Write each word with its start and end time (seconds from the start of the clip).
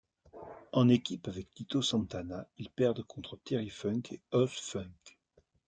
En 0.73 0.89
équipe 0.89 1.27
avec 1.27 1.53
Tito 1.53 1.83
Santana, 1.83 2.47
ils 2.57 2.71
perdent 2.71 3.03
contre 3.03 3.35
Terry 3.43 3.69
Funk 3.69 4.01
et 4.09 4.19
Hoss 4.31 4.59
Funk. 4.71 4.89